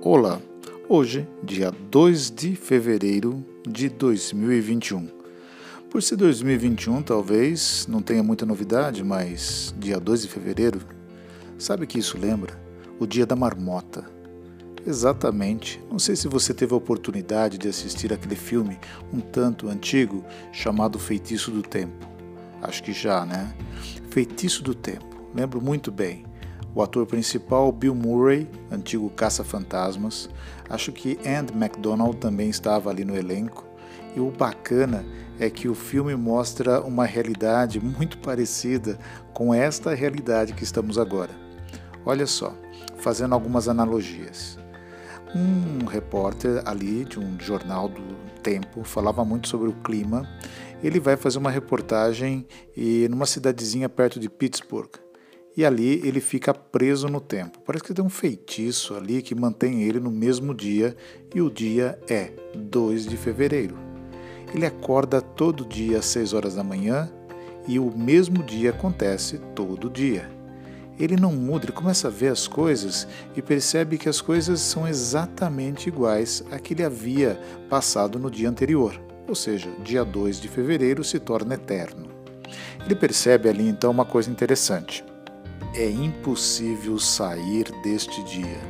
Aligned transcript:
Olá, 0.00 0.40
hoje, 0.88 1.26
dia 1.42 1.72
2 1.90 2.30
de 2.30 2.54
fevereiro 2.54 3.44
de 3.68 3.88
2021. 3.88 5.08
Por 5.90 6.00
ser 6.00 6.14
2021, 6.14 7.02
talvez 7.02 7.84
não 7.88 8.00
tenha 8.00 8.22
muita 8.22 8.46
novidade, 8.46 9.02
mas 9.02 9.74
dia 9.76 9.98
2 9.98 10.22
de 10.22 10.28
fevereiro, 10.28 10.80
sabe 11.58 11.84
que 11.84 11.98
isso 11.98 12.16
lembra? 12.16 12.56
O 13.00 13.08
dia 13.08 13.26
da 13.26 13.34
marmota. 13.34 14.04
Exatamente. 14.86 15.82
Não 15.90 15.98
sei 15.98 16.14
se 16.14 16.28
você 16.28 16.54
teve 16.54 16.72
a 16.72 16.76
oportunidade 16.76 17.58
de 17.58 17.68
assistir 17.68 18.12
aquele 18.12 18.36
filme 18.36 18.78
um 19.12 19.18
tanto 19.18 19.68
antigo 19.68 20.24
chamado 20.52 20.96
Feitiço 20.96 21.50
do 21.50 21.60
Tempo. 21.60 22.08
Acho 22.62 22.84
que 22.84 22.92
já, 22.92 23.26
né? 23.26 23.52
Feitiço 24.10 24.62
do 24.62 24.76
Tempo. 24.76 25.28
Lembro 25.34 25.60
muito 25.60 25.90
bem. 25.90 26.27
O 26.78 26.82
ator 26.82 27.04
principal, 27.06 27.72
Bill 27.72 27.92
Murray, 27.92 28.48
antigo 28.70 29.10
caça-fantasmas. 29.10 30.30
Acho 30.70 30.92
que 30.92 31.18
Andy 31.26 31.52
McDonald 31.52 32.18
também 32.18 32.48
estava 32.48 32.88
ali 32.88 33.04
no 33.04 33.16
elenco. 33.16 33.66
E 34.14 34.20
o 34.20 34.30
bacana 34.30 35.04
é 35.40 35.50
que 35.50 35.68
o 35.68 35.74
filme 35.74 36.14
mostra 36.14 36.80
uma 36.80 37.04
realidade 37.04 37.80
muito 37.82 38.18
parecida 38.18 38.96
com 39.34 39.52
esta 39.52 39.92
realidade 39.92 40.52
que 40.52 40.62
estamos 40.62 40.98
agora. 40.98 41.32
Olha 42.06 42.28
só, 42.28 42.54
fazendo 42.98 43.34
algumas 43.34 43.66
analogias. 43.66 44.56
Um 45.34 45.84
repórter 45.84 46.62
ali 46.64 47.04
de 47.04 47.18
um 47.18 47.40
jornal 47.40 47.88
do 47.88 48.04
Tempo 48.40 48.84
falava 48.84 49.24
muito 49.24 49.48
sobre 49.48 49.68
o 49.68 49.74
clima. 49.82 50.22
Ele 50.80 51.00
vai 51.00 51.16
fazer 51.16 51.38
uma 51.38 51.50
reportagem 51.50 52.46
numa 53.10 53.26
cidadezinha 53.26 53.88
perto 53.88 54.20
de 54.20 54.30
Pittsburgh 54.30 55.07
e 55.58 55.64
ali 55.64 56.00
ele 56.04 56.20
fica 56.20 56.54
preso 56.54 57.08
no 57.08 57.20
tempo. 57.20 57.58
Parece 57.66 57.82
que 57.82 57.92
tem 57.92 58.04
um 58.04 58.08
feitiço 58.08 58.94
ali 58.94 59.20
que 59.20 59.34
mantém 59.34 59.82
ele 59.82 59.98
no 59.98 60.08
mesmo 60.08 60.54
dia 60.54 60.96
e 61.34 61.42
o 61.42 61.50
dia 61.50 61.98
é 62.08 62.30
2 62.54 63.06
de 63.06 63.16
fevereiro. 63.16 63.76
Ele 64.54 64.64
acorda 64.64 65.20
todo 65.20 65.66
dia 65.66 65.98
às 65.98 66.04
6 66.04 66.32
horas 66.32 66.54
da 66.54 66.62
manhã 66.62 67.10
e 67.66 67.76
o 67.80 67.90
mesmo 67.90 68.40
dia 68.44 68.70
acontece 68.70 69.38
todo 69.56 69.90
dia. 69.90 70.30
Ele 70.96 71.16
não 71.16 71.32
muda, 71.32 71.64
ele 71.64 71.72
começa 71.72 72.06
a 72.06 72.10
ver 72.10 72.28
as 72.28 72.46
coisas 72.46 73.08
e 73.34 73.42
percebe 73.42 73.98
que 73.98 74.08
as 74.08 74.20
coisas 74.20 74.60
são 74.60 74.86
exatamente 74.86 75.88
iguais 75.88 76.40
a 76.52 76.60
que 76.60 76.72
ele 76.72 76.84
havia 76.84 77.36
passado 77.68 78.16
no 78.16 78.30
dia 78.30 78.48
anterior, 78.48 78.94
ou 79.26 79.34
seja, 79.34 79.68
dia 79.82 80.04
2 80.04 80.40
de 80.40 80.46
fevereiro 80.46 81.02
se 81.02 81.18
torna 81.18 81.54
eterno. 81.54 82.06
Ele 82.84 82.94
percebe 82.94 83.48
ali 83.48 83.68
então 83.68 83.90
uma 83.90 84.04
coisa 84.04 84.30
interessante 84.30 85.04
é 85.74 85.88
impossível 85.88 86.98
sair 86.98 87.70
deste 87.82 88.22
dia. 88.22 88.60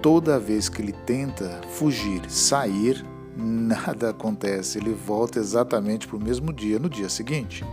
Toda 0.00 0.38
vez 0.38 0.68
que 0.68 0.82
ele 0.82 0.92
tenta 0.92 1.60
fugir, 1.70 2.22
sair, 2.28 3.04
nada 3.36 4.10
acontece, 4.10 4.78
ele 4.78 4.92
volta 4.92 5.38
exatamente 5.38 6.06
para 6.06 6.16
o 6.16 6.22
mesmo 6.22 6.52
dia 6.52 6.78
no 6.78 6.88
dia 6.88 7.08
seguinte. 7.08 7.64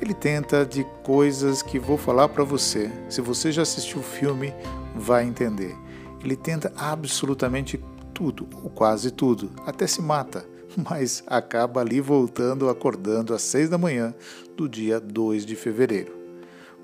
Ele 0.00 0.14
tenta 0.14 0.66
de 0.66 0.84
coisas 1.04 1.62
que 1.62 1.78
vou 1.78 1.96
falar 1.96 2.28
para 2.28 2.42
você. 2.42 2.90
Se 3.08 3.20
você 3.20 3.52
já 3.52 3.62
assistiu 3.62 4.00
o 4.00 4.02
filme, 4.02 4.52
vai 4.96 5.24
entender. 5.24 5.76
Ele 6.24 6.36
tenta 6.36 6.72
absolutamente 6.76 7.82
tudo, 8.12 8.48
ou 8.62 8.70
quase 8.70 9.10
tudo, 9.10 9.50
até 9.66 9.86
se 9.86 10.00
mata, 10.02 10.44
mas 10.90 11.22
acaba 11.26 11.80
ali 11.80 12.00
voltando, 12.00 12.68
acordando 12.68 13.34
às 13.34 13.42
seis 13.42 13.68
da 13.68 13.78
manhã 13.78 14.14
do 14.56 14.68
dia 14.68 15.00
2 15.00 15.44
de 15.46 15.56
fevereiro. 15.56 16.21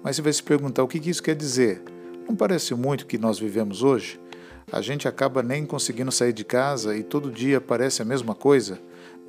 Mas 0.02 0.16
você 0.16 0.22
vai 0.22 0.32
se 0.32 0.42
perguntar 0.42 0.82
o 0.82 0.88
que 0.88 1.10
isso 1.10 1.22
quer 1.22 1.34
dizer. 1.34 1.82
Não 2.28 2.36
parece 2.36 2.74
muito 2.74 3.06
que 3.06 3.18
nós 3.18 3.38
vivemos 3.38 3.82
hoje? 3.82 4.20
A 4.70 4.82
gente 4.82 5.08
acaba 5.08 5.42
nem 5.42 5.64
conseguindo 5.64 6.12
sair 6.12 6.32
de 6.32 6.44
casa 6.44 6.94
e 6.94 7.02
todo 7.02 7.30
dia 7.30 7.60
parece 7.60 8.02
a 8.02 8.05
mesma 8.05 8.34
coisa? 8.34 8.78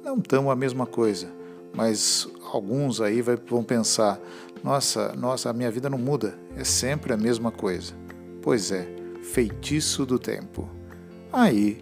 Não 0.03 0.19
tão 0.19 0.51
a 0.51 0.55
mesma 0.55 0.85
coisa, 0.85 1.31
mas 1.73 2.27
alguns 2.51 2.99
aí 2.99 3.21
vão 3.21 3.63
pensar: 3.63 4.19
nossa, 4.63 5.13
nossa, 5.13 5.49
a 5.49 5.53
minha 5.53 5.71
vida 5.71 5.89
não 5.89 5.97
muda, 5.97 6.37
é 6.57 6.63
sempre 6.63 7.13
a 7.13 7.17
mesma 7.17 7.51
coisa. 7.51 7.93
Pois 8.41 8.71
é, 8.71 8.87
feitiço 9.21 10.05
do 10.05 10.19
tempo. 10.19 10.69
Aí, 11.31 11.81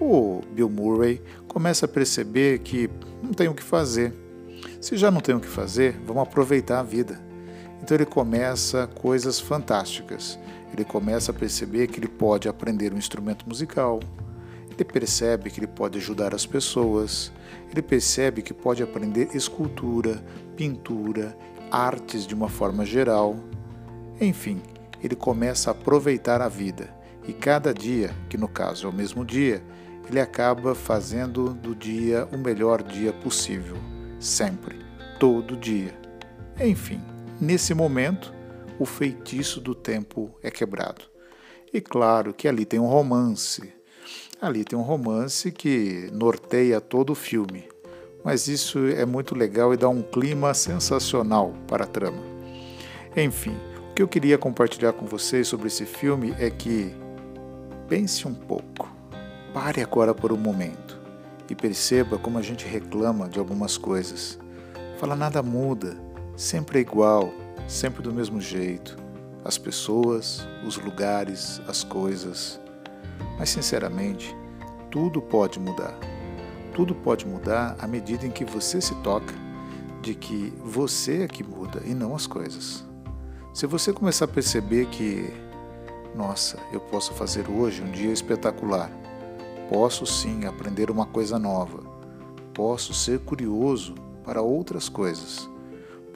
o 0.00 0.40
Bill 0.52 0.70
Murray 0.70 1.22
começa 1.48 1.86
a 1.86 1.88
perceber 1.88 2.60
que 2.60 2.88
não 3.22 3.32
tem 3.32 3.48
o 3.48 3.54
que 3.54 3.62
fazer. 3.62 4.12
Se 4.80 4.96
já 4.96 5.10
não 5.10 5.20
tem 5.20 5.34
o 5.34 5.40
que 5.40 5.48
fazer, 5.48 6.00
vamos 6.06 6.22
aproveitar 6.22 6.80
a 6.80 6.82
vida. 6.82 7.20
Então 7.82 7.96
ele 7.96 8.06
começa 8.06 8.86
coisas 8.86 9.38
fantásticas. 9.38 10.38
Ele 10.72 10.84
começa 10.84 11.30
a 11.30 11.34
perceber 11.34 11.86
que 11.86 11.98
ele 11.98 12.08
pode 12.08 12.48
aprender 12.48 12.92
um 12.92 12.98
instrumento 12.98 13.48
musical, 13.48 14.00
ele 14.70 14.84
percebe 14.84 15.50
que 15.50 15.58
ele 15.58 15.66
pode 15.66 15.96
ajudar 15.96 16.34
as 16.34 16.44
pessoas, 16.44 17.32
ele 17.70 17.80
percebe 17.80 18.42
que 18.42 18.52
pode 18.52 18.82
aprender 18.82 19.34
escultura, 19.34 20.22
pintura, 20.54 21.36
artes 21.70 22.26
de 22.26 22.34
uma 22.34 22.48
forma 22.48 22.84
geral. 22.84 23.36
Enfim, 24.20 24.60
ele 25.02 25.16
começa 25.16 25.70
a 25.70 25.72
aproveitar 25.72 26.42
a 26.42 26.48
vida 26.48 26.94
e 27.26 27.32
cada 27.32 27.72
dia, 27.72 28.14
que 28.28 28.36
no 28.36 28.48
caso 28.48 28.86
é 28.86 28.90
o 28.90 28.92
mesmo 28.92 29.24
dia, 29.24 29.62
ele 30.08 30.20
acaba 30.20 30.74
fazendo 30.74 31.54
do 31.54 31.74
dia 31.74 32.28
o 32.32 32.38
melhor 32.38 32.82
dia 32.82 33.12
possível, 33.12 33.76
sempre, 34.20 34.76
todo 35.18 35.56
dia. 35.56 35.92
Enfim, 36.60 37.00
Nesse 37.38 37.74
momento, 37.74 38.32
o 38.78 38.86
feitiço 38.86 39.60
do 39.60 39.74
tempo 39.74 40.34
é 40.42 40.50
quebrado. 40.50 41.04
E 41.70 41.82
claro 41.82 42.32
que 42.32 42.48
ali 42.48 42.64
tem 42.64 42.80
um 42.80 42.86
romance. 42.86 43.74
Ali 44.40 44.64
tem 44.64 44.78
um 44.78 44.82
romance 44.82 45.52
que 45.52 46.08
norteia 46.14 46.80
todo 46.80 47.10
o 47.10 47.14
filme. 47.14 47.68
Mas 48.24 48.48
isso 48.48 48.78
é 48.86 49.04
muito 49.04 49.34
legal 49.34 49.74
e 49.74 49.76
dá 49.76 49.86
um 49.86 50.00
clima 50.00 50.54
sensacional 50.54 51.52
para 51.68 51.84
a 51.84 51.86
trama. 51.86 52.22
Enfim, 53.14 53.54
o 53.90 53.94
que 53.94 54.02
eu 54.02 54.08
queria 54.08 54.38
compartilhar 54.38 54.94
com 54.94 55.04
vocês 55.04 55.46
sobre 55.46 55.66
esse 55.66 55.84
filme 55.84 56.34
é 56.38 56.48
que 56.48 56.94
pense 57.86 58.26
um 58.26 58.34
pouco. 58.34 58.90
Pare 59.52 59.82
agora 59.82 60.14
por 60.14 60.32
um 60.32 60.38
momento 60.38 60.98
e 61.50 61.54
perceba 61.54 62.16
como 62.16 62.38
a 62.38 62.42
gente 62.42 62.66
reclama 62.66 63.28
de 63.28 63.38
algumas 63.38 63.76
coisas. 63.76 64.38
Fala 64.98 65.14
nada 65.14 65.42
muda, 65.42 65.96
sempre 66.36 66.78
é 66.78 66.82
igual, 66.82 67.32
sempre 67.66 68.02
do 68.02 68.12
mesmo 68.12 68.40
jeito. 68.40 68.96
As 69.44 69.56
pessoas, 69.56 70.46
os 70.66 70.76
lugares, 70.76 71.62
as 71.66 71.82
coisas. 71.82 72.60
Mas, 73.38 73.50
sinceramente, 73.50 74.36
tudo 74.90 75.22
pode 75.22 75.58
mudar. 75.58 75.94
Tudo 76.74 76.94
pode 76.94 77.26
mudar 77.26 77.74
à 77.78 77.86
medida 77.86 78.26
em 78.26 78.30
que 78.30 78.44
você 78.44 78.80
se 78.80 78.94
toca 78.96 79.34
de 80.02 80.14
que 80.14 80.52
você 80.62 81.22
é 81.22 81.28
que 81.28 81.42
muda 81.42 81.80
e 81.84 81.94
não 81.94 82.14
as 82.14 82.26
coisas. 82.26 82.84
Se 83.54 83.66
você 83.66 83.92
começar 83.92 84.26
a 84.26 84.28
perceber 84.28 84.86
que, 84.86 85.32
nossa, 86.14 86.58
eu 86.72 86.80
posso 86.80 87.14
fazer 87.14 87.48
hoje 87.48 87.82
um 87.82 87.90
dia 87.90 88.12
espetacular, 88.12 88.90
posso 89.70 90.04
sim 90.06 90.44
aprender 90.44 90.90
uma 90.90 91.06
coisa 91.06 91.38
nova, 91.38 91.82
posso 92.52 92.92
ser 92.92 93.20
curioso 93.20 93.94
para 94.22 94.42
outras 94.42 94.88
coisas 94.88 95.48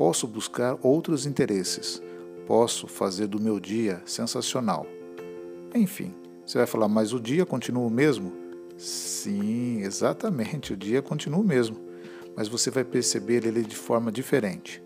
Posso 0.00 0.26
buscar 0.26 0.78
outros 0.82 1.26
interesses. 1.26 2.02
Posso 2.46 2.86
fazer 2.86 3.26
do 3.26 3.38
meu 3.38 3.60
dia 3.60 4.00
sensacional. 4.06 4.86
Enfim, 5.74 6.14
você 6.42 6.56
vai 6.56 6.66
falar, 6.66 6.88
mas 6.88 7.12
o 7.12 7.20
dia 7.20 7.44
continua 7.44 7.86
o 7.86 7.90
mesmo? 7.90 8.32
Sim, 8.78 9.82
exatamente, 9.82 10.72
o 10.72 10.76
dia 10.76 11.02
continua 11.02 11.40
o 11.40 11.44
mesmo, 11.44 11.76
mas 12.34 12.48
você 12.48 12.70
vai 12.70 12.82
perceber 12.82 13.44
ele 13.44 13.60
de 13.60 13.76
forma 13.76 14.10
diferente. 14.10 14.82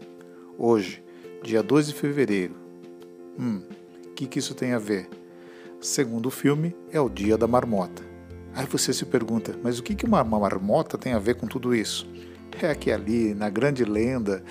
Hoje, 0.58 1.00
dia 1.44 1.62
2 1.62 1.86
de 1.86 1.94
fevereiro. 1.94 2.56
Hum, 3.38 3.62
o 4.06 4.10
que, 4.14 4.26
que 4.26 4.40
isso 4.40 4.52
tem 4.52 4.72
a 4.72 4.80
ver? 4.80 5.08
Segundo 5.80 6.26
o 6.26 6.30
filme, 6.32 6.74
é 6.90 7.00
o 7.00 7.08
dia 7.08 7.38
da 7.38 7.46
marmota. 7.46 8.02
Aí 8.52 8.66
você 8.66 8.92
se 8.92 9.06
pergunta, 9.06 9.56
mas 9.62 9.78
o 9.78 9.82
que, 9.84 9.94
que 9.94 10.06
uma 10.06 10.24
marmota 10.24 10.98
tem 10.98 11.12
a 11.12 11.20
ver 11.20 11.36
com 11.36 11.46
tudo 11.46 11.72
isso? 11.72 12.04
É 12.62 12.74
que 12.74 12.90
ali, 12.90 13.34
na 13.34 13.48
grande 13.48 13.84
lenda, 13.84 14.42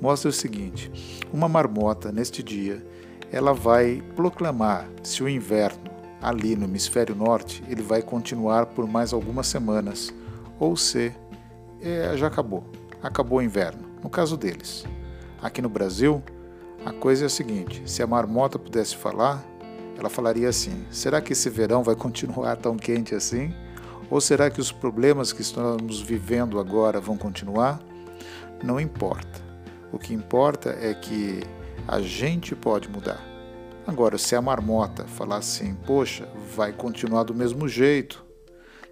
mostra 0.00 0.28
o 0.28 0.32
seguinte: 0.32 0.90
uma 1.32 1.48
marmota, 1.48 2.12
neste 2.12 2.42
dia, 2.42 2.84
ela 3.32 3.52
vai 3.52 4.02
proclamar 4.14 4.88
se 5.02 5.22
o 5.22 5.28
inverno 5.28 5.88
ali 6.20 6.56
no 6.56 6.64
hemisfério 6.64 7.14
norte 7.14 7.62
ele 7.68 7.82
vai 7.82 8.02
continuar 8.02 8.66
por 8.66 8.86
mais 8.86 9.12
algumas 9.12 9.46
semanas, 9.46 10.12
ou 10.58 10.76
se 10.76 11.12
é, 11.80 12.16
já 12.16 12.26
acabou, 12.26 12.64
acabou 13.02 13.38
o 13.38 13.42
inverno, 13.42 13.86
no 14.02 14.10
caso 14.10 14.36
deles. 14.36 14.84
Aqui 15.40 15.62
no 15.62 15.68
Brasil, 15.68 16.22
a 16.84 16.92
coisa 16.92 17.24
é 17.24 17.26
a 17.26 17.30
seguinte: 17.30 17.82
se 17.86 18.02
a 18.02 18.06
marmota 18.06 18.58
pudesse 18.58 18.96
falar, 18.96 19.44
ela 19.96 20.08
falaria 20.08 20.48
assim: 20.48 20.84
será 20.90 21.20
que 21.20 21.32
esse 21.32 21.48
verão 21.48 21.82
vai 21.82 21.94
continuar 21.94 22.56
tão 22.56 22.76
quente 22.76 23.14
assim? 23.14 23.52
Ou 24.10 24.20
será 24.20 24.50
que 24.50 24.60
os 24.60 24.72
problemas 24.72 25.32
que 25.32 25.42
estamos 25.42 26.00
vivendo 26.00 26.58
agora 26.58 27.00
vão 27.00 27.16
continuar? 27.16 27.80
Não 28.62 28.80
importa. 28.80 29.40
O 29.92 29.98
que 29.98 30.14
importa 30.14 30.70
é 30.80 30.94
que 30.94 31.40
a 31.86 32.00
gente 32.00 32.54
pode 32.54 32.88
mudar. 32.88 33.22
Agora, 33.86 34.18
se 34.18 34.36
a 34.36 34.42
marmota 34.42 35.04
falar 35.04 35.36
assim, 35.36 35.74
poxa, 35.86 36.28
vai 36.54 36.72
continuar 36.72 37.22
do 37.22 37.34
mesmo 37.34 37.66
jeito, 37.66 38.24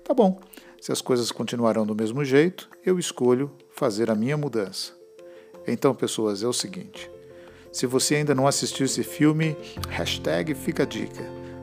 tá 0.03 0.15
bom. 0.15 0.41
Se 0.81 0.93
as 0.93 1.03
coisas 1.03 1.31
continuarão 1.33 1.85
do 1.85 1.95
mesmo 1.95 2.25
jeito, 2.25 2.69
eu 2.85 2.99
escolho 2.99 3.51
fazer 3.75 4.11
a 4.11 4.15
minha 4.15 4.37
mudança. 4.37 4.93
Então, 5.67 5.95
pessoas, 5.95 6.43
é 6.43 6.47
o 6.47 6.53
seguinte: 6.53 7.11
se 7.73 7.87
você 7.87 8.15
ainda 8.15 8.35
não 8.35 8.47
assistiu 8.47 8.87
esse 8.87 9.03
filme, 9.03 9.57
hashtag 9.89 10.55
fica 10.55 10.85
a 10.85 10.87
dica. 10.87 11.23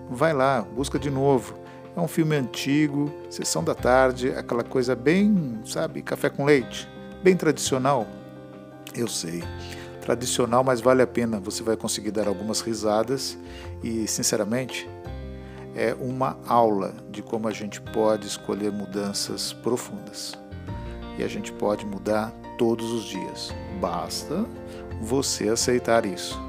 Vai 0.10 0.34
lá, 0.34 0.62
busca 0.62 1.00
de 1.00 1.10
novo. 1.10 1.63
É 1.96 2.00
um 2.00 2.08
filme 2.08 2.36
antigo, 2.36 3.12
sessão 3.30 3.64
da 3.64 3.76
tarde, 3.76 4.30
aquela 4.30 4.64
coisa 4.64 4.96
bem, 4.96 5.60
sabe, 5.64 6.02
café 6.02 6.28
com 6.28 6.44
leite, 6.44 6.90
bem 7.22 7.36
tradicional. 7.36 8.08
Eu 8.96 9.08
sei, 9.08 9.44
tradicional, 10.02 10.64
mas 10.64 10.82
vale 10.82 11.04
a 11.04 11.08
pena. 11.08 11.40
Você 11.40 11.62
vai 11.62 11.78
conseguir 11.78 12.10
dar 12.10 12.28
algumas 12.28 12.62
risadas 12.62 13.38
e, 13.84 14.08
sinceramente, 14.08 14.90
é 15.76 15.96
uma 16.00 16.38
aula 16.48 16.94
de 17.12 17.22
como 17.22 17.48
a 17.48 17.52
gente 17.52 17.80
pode 17.80 18.28
escolher 18.28 18.72
mudanças 18.72 19.54
profundas. 19.54 20.34
E 21.18 21.24
a 21.24 21.28
gente 21.28 21.52
pode 21.52 21.86
mudar 21.86 22.32
todos 22.58 22.92
os 22.92 23.04
dias. 23.04 23.54
Basta 23.80 24.46
você 25.00 25.50
aceitar 25.50 26.06
isso. 26.06 26.40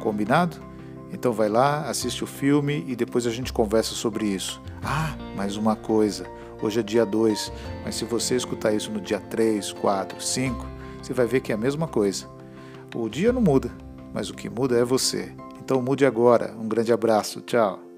Combinado? 0.00 0.71
Então 1.12 1.32
vai 1.32 1.48
lá, 1.48 1.88
assiste 1.88 2.24
o 2.24 2.26
filme 2.26 2.84
e 2.88 2.96
depois 2.96 3.26
a 3.26 3.30
gente 3.30 3.52
conversa 3.52 3.94
sobre 3.94 4.26
isso. 4.26 4.60
Ah, 4.82 5.14
mais 5.36 5.56
uma 5.56 5.76
coisa. 5.76 6.26
Hoje 6.62 6.80
é 6.80 6.82
dia 6.82 7.04
2, 7.04 7.52
mas 7.84 7.96
se 7.96 8.04
você 8.04 8.36
escutar 8.36 8.72
isso 8.72 8.90
no 8.90 9.00
dia 9.00 9.20
3, 9.20 9.72
4, 9.72 10.20
5, 10.20 10.66
você 11.02 11.12
vai 11.12 11.26
ver 11.26 11.40
que 11.40 11.52
é 11.52 11.54
a 11.54 11.58
mesma 11.58 11.86
coisa. 11.86 12.26
O 12.94 13.08
dia 13.08 13.32
não 13.32 13.40
muda, 13.40 13.70
mas 14.14 14.30
o 14.30 14.34
que 14.34 14.48
muda 14.48 14.78
é 14.78 14.84
você. 14.84 15.32
Então 15.60 15.82
mude 15.82 16.06
agora. 16.06 16.54
Um 16.58 16.68
grande 16.68 16.92
abraço. 16.92 17.40
Tchau. 17.40 17.91